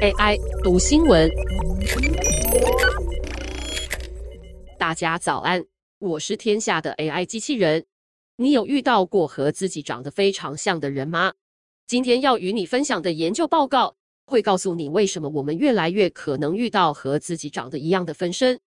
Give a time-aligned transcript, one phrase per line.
[0.00, 1.28] AI 读新闻，
[4.78, 5.64] 大家早安，
[5.98, 7.84] 我是天下的 AI 机器人。
[8.36, 11.32] 你有遇到过和自己长得非常像的人吗？
[11.88, 18.60] 今天要与你分享的研究报告会告诉你，为什么我们越来越可能遇到和自己长得一样的分身。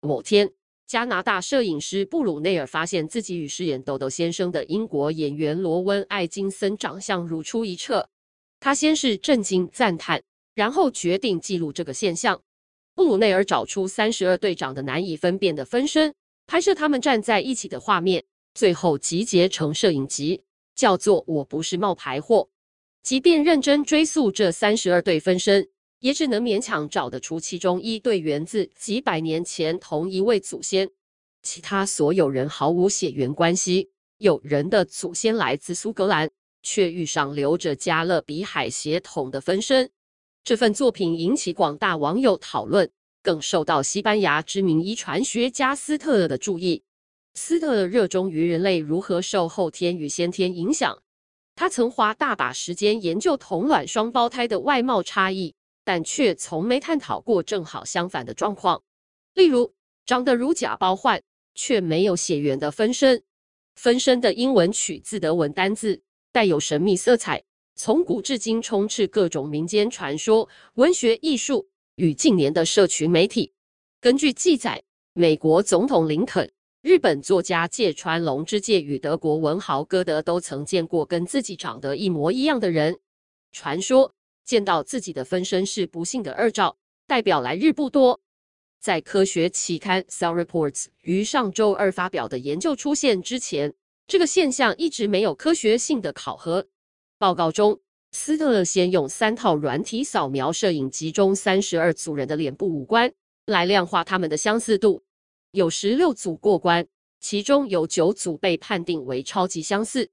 [0.00, 0.52] 某天，
[0.86, 8.08] 加拿大摄影师布鲁内尔发现自己与饰演豆豆先生的英国演员罗温·艾金森长相如出一辙。
[8.60, 10.22] 他先是震惊赞叹，
[10.58, 12.42] 然后决定记录这个现象。
[12.96, 16.12] 布鲁内尔找出三十二队长的难以分辨的分身，
[16.48, 18.24] 拍摄他们站在一起的画面，
[18.54, 20.42] 最后集结成摄影集，
[20.74, 22.38] 叫做《我不是冒牌货》。
[23.04, 25.68] 即便认真追溯这三十二对分身，
[26.00, 30.90] 也只能勉强找得出其中一对源自几百年前同一位祖先，
[31.40, 33.90] 其他所有人毫无血缘关系。
[34.16, 36.28] 有人的祖先来自苏格兰。
[36.60, 39.88] 却遇上留着加勒比海血统的分身，
[40.48, 42.90] 这份作品引起广大网友讨论，
[43.22, 46.82] 更受到西班牙知名遗传学家斯特勒的注意。
[47.34, 51.02] 斯特勒热衷于人类如何受后天与先天影响，
[51.54, 58.82] 他曾花大把时间研究同卵双胞胎的外貌差异，但却从没探讨过正好相反的状况，
[59.34, 59.74] 例如
[60.06, 61.22] 长得如假包换
[61.54, 63.22] 却没有血缘的分身。
[63.74, 66.00] 分身的英文取自德文单字。
[66.30, 67.42] 带有神秘色彩，
[67.80, 73.52] 从古至今充斥各种民间传说、文学艺术与近年的社群媒体。
[74.00, 76.50] 根据记载，美国总统林肯、
[76.82, 82.98] 日本作家芥川龙之介与德国文豪歌德都曾见过跟自己长得一模一样的人。
[83.52, 84.12] 传说
[84.44, 88.20] 见到自己的分身是不幸的预兆，代表来日不多。
[88.80, 93.72] 在科学期刊《Cell Reports》于上周二发表的研究出现之前，
[94.08, 96.66] 这个现象一直没有科学性的考核。
[97.18, 97.80] 报告中，
[98.12, 103.12] 斯特勒先用三套软体扫描摄影集中三十二组人的脸部五官，
[103.44, 105.02] 来量化他们的相似度。
[105.50, 106.86] 有十六组过关，
[107.18, 110.10] 其中有九组被判定为超级相似。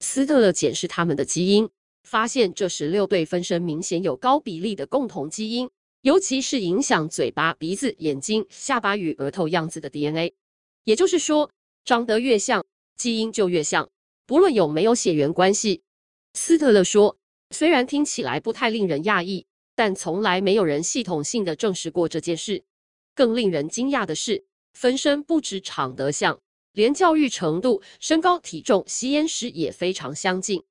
[0.00, 1.68] 斯特勒检视他们的基因，
[2.04, 5.68] 发现这十六对分身明显有高比例的共同基因，
[6.00, 10.32] 尤其是影响嘴巴、鼻子、眼睛、下巴与额头样子的 DNA。
[10.84, 11.50] 也就是说，
[11.84, 12.64] 长得越像，
[12.96, 13.90] 基因就越像，
[14.24, 15.82] 不论有没有血缘关系。
[16.36, 17.16] 斯特勒说
[17.50, 22.62] ：“虽然听起来不太令人讶异，但从来没有人系统性的证实过这件事。
[23.14, 26.38] 更令人惊讶的是，分身不止长得像，
[26.72, 30.62] 连教育程度、身高、体重、吸烟史也非常相近。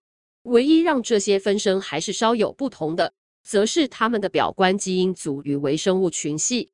[0.43, 6.69] 唯一让这些分身还是稍有不同的，则是他们的表观基因组与微生物群系。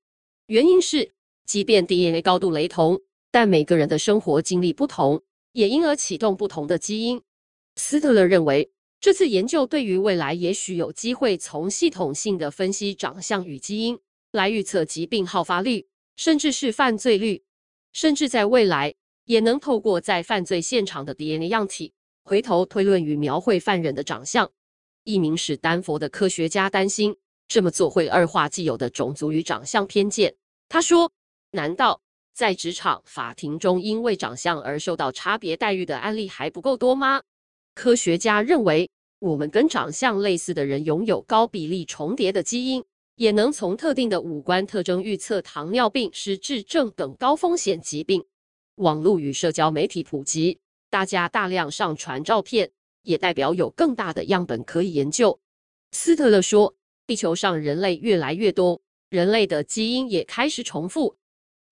[0.48, 1.14] 原因是，
[1.46, 3.00] 即便 DNA 高度雷同，
[3.32, 5.24] 但每个人的生活经历不同。”
[5.54, 7.22] 也因而启动不同的基因。
[7.76, 8.72] 斯特勒认为，
[9.02, 14.00] 这次研究对于未来也许有机会从系统性的分析长相与基因
[14.32, 17.44] 来预测疾病好发率，甚至是犯罪率，
[17.94, 18.94] 甚至在未来
[19.26, 24.52] 也能透过在犯罪现场的 DNA 样体回头推论与描绘犯人的长相。
[25.04, 30.36] 一名史丹佛的科学家担心这么做会恶化既有的种族与长相偏见。
[30.70, 31.12] 他说
[31.50, 32.00] ：“难道？”
[32.34, 37.24] 在职场、法庭中，因为长相而受到差别待遇的案例还不够多吗？
[37.74, 38.90] 科学家认为，
[39.20, 42.84] 我们跟长相类似的人拥有高比例重叠的基因，
[43.16, 48.26] 也能从特定的五官特征预测糖尿病、失智症等高风险疾病。
[48.76, 50.60] 网络与社交媒体普及，
[50.90, 52.72] 大家大量上传照片，
[53.04, 55.40] 也代表有更大的样本可以研究。
[55.92, 61.16] 斯特勒说，地球上人类越来越多，人类的基因也开始重复。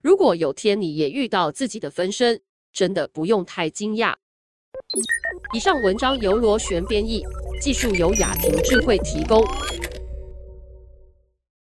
[0.01, 4.15] 如果有天你也遇到自己的分身，真的不用太惊讶。
[5.51, 7.25] 以上文章由螺旋编译，
[7.59, 9.43] 技术由雅婷智慧提供。